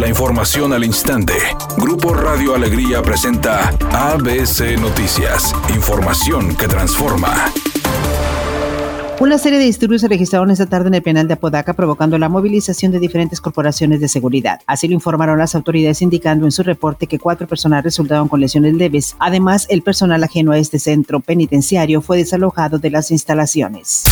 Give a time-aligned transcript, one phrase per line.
[0.00, 1.34] La información al instante.
[1.76, 5.54] Grupo Radio Alegría presenta ABC Noticias.
[5.74, 7.52] Información que transforma.
[9.20, 12.30] Una serie de disturbios se registraron esta tarde en el penal de Apodaca, provocando la
[12.30, 14.62] movilización de diferentes corporaciones de seguridad.
[14.66, 18.72] Así lo informaron las autoridades, indicando en su reporte que cuatro personas resultaron con lesiones
[18.72, 19.16] leves.
[19.18, 24.04] Además, el personal ajeno a este centro penitenciario fue desalojado de las instalaciones.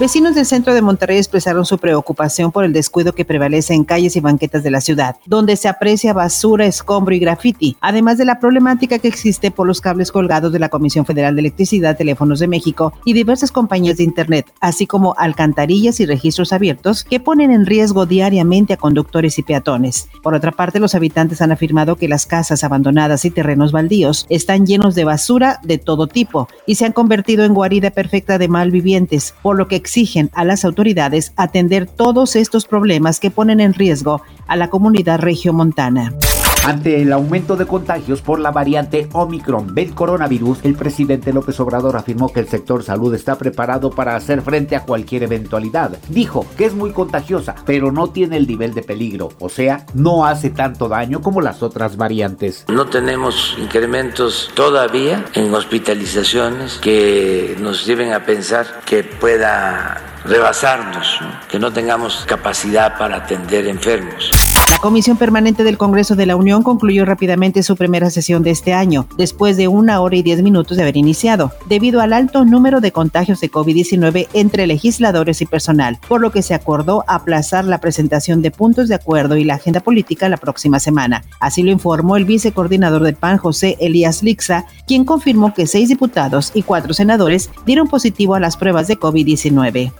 [0.00, 4.16] Vecinos del centro de Monterrey expresaron su preocupación por el descuido que prevalece en calles
[4.16, 8.40] y banquetas de la ciudad, donde se aprecia basura, escombro y grafiti, además de la
[8.40, 12.48] problemática que existe por los cables colgados de la Comisión Federal de Electricidad, Teléfonos de
[12.48, 17.64] México y diversas compañías de Internet, así como alcantarillas y registros abiertos que ponen en
[17.64, 20.08] riesgo diariamente a conductores y peatones.
[20.24, 24.66] Por otra parte, los habitantes han afirmado que las casas abandonadas y terrenos baldíos están
[24.66, 29.36] llenos de basura de todo tipo y se han convertido en guarida perfecta de malvivientes,
[29.40, 34.22] por lo que exigen a las autoridades atender todos estos problemas que ponen en riesgo
[34.46, 36.14] a la comunidad regiomontana.
[36.64, 41.94] Ante el aumento de contagios por la variante Omicron del coronavirus, el presidente López Obrador
[41.94, 45.98] afirmó que el sector salud está preparado para hacer frente a cualquier eventualidad.
[46.08, 50.24] Dijo que es muy contagiosa, pero no tiene el nivel de peligro, o sea, no
[50.24, 52.64] hace tanto daño como las otras variantes.
[52.68, 61.58] No tenemos incrementos todavía en hospitalizaciones que nos lleven a pensar que pueda rebasarnos, que
[61.58, 64.30] no tengamos capacidad para atender enfermos.
[64.74, 68.74] La Comisión Permanente del Congreso de la Unión concluyó rápidamente su primera sesión de este
[68.74, 72.80] año, después de una hora y diez minutos de haber iniciado, debido al alto número
[72.80, 77.78] de contagios de COVID-19 entre legisladores y personal, por lo que se acordó aplazar la
[77.78, 81.24] presentación de puntos de acuerdo y la agenda política la próxima semana.
[81.40, 86.50] Así lo informó el vicecoordinador del PAN, José Elías Lixa, quien confirmó que seis diputados
[86.52, 89.92] y cuatro senadores dieron positivo a las pruebas de COVID-19.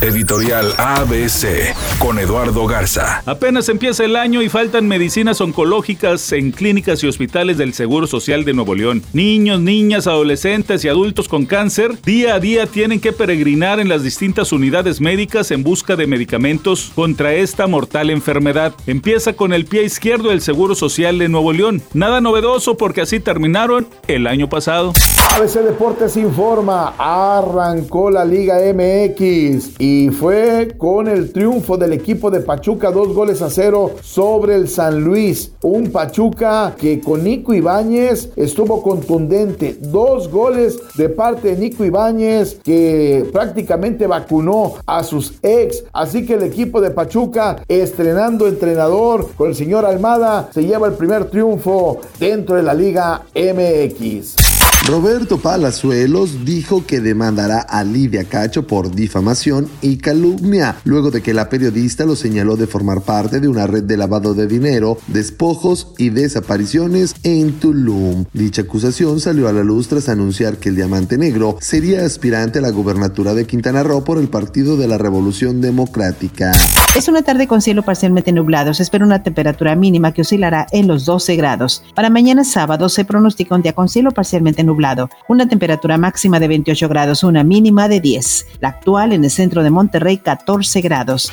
[0.00, 3.20] Editorial ABC con Eduardo Garza.
[3.26, 8.44] Apenas empieza el año y faltan medicinas oncológicas en clínicas y hospitales del Seguro Social
[8.44, 9.02] de Nuevo León.
[9.12, 14.04] Niños, niñas, adolescentes y adultos con cáncer día a día tienen que peregrinar en las
[14.04, 18.74] distintas unidades médicas en busca de medicamentos contra esta mortal enfermedad.
[18.86, 21.82] Empieza con el pie izquierdo del Seguro Social de Nuevo León.
[21.92, 24.92] Nada novedoso porque así terminaron el año pasado.
[25.34, 29.87] ABC Deportes informa, arrancó la Liga MX y
[30.18, 35.02] fue con el triunfo del equipo de Pachuca, dos goles a cero sobre el San
[35.02, 35.52] Luis.
[35.62, 39.76] Un Pachuca que con Nico Ibáñez estuvo contundente.
[39.80, 45.84] Dos goles de parte de Nico Ibáñez que prácticamente vacunó a sus ex.
[45.92, 50.94] Así que el equipo de Pachuca, estrenando entrenador con el señor Almada, se lleva el
[50.94, 54.57] primer triunfo dentro de la Liga MX.
[54.86, 61.34] Roberto Palazuelos dijo que demandará a Lidia Cacho por difamación y calumnia, luego de que
[61.34, 65.92] la periodista lo señaló de formar parte de una red de lavado de dinero, despojos
[65.98, 68.24] y desapariciones en Tulum.
[68.32, 72.62] Dicha acusación salió a la luz tras anunciar que el Diamante Negro sería aspirante a
[72.62, 76.52] la gubernatura de Quintana Roo por el Partido de la Revolución Democrática.
[76.96, 78.72] Es una tarde con cielo parcialmente nublado.
[78.72, 81.82] Se espera una temperatura mínima que oscilará en los 12 grados.
[81.94, 85.10] Para mañana sábado se pronostica un día con cielo parcialmente nublado.
[85.26, 88.46] Una temperatura máxima de 28 grados, una mínima de 10.
[88.60, 91.32] La actual en el centro de Monterrey, 14 grados.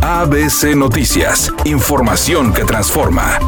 [0.00, 1.52] ABC Noticias.
[1.64, 3.38] Información que transforma.